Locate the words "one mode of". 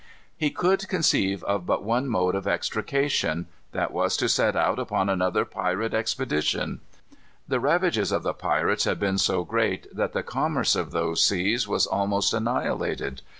1.83-2.47